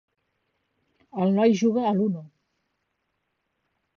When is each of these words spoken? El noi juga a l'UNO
El 1.25 1.35
noi 1.41 1.53
juga 1.59 1.85
a 1.89 1.93
l'UNO 1.99 2.23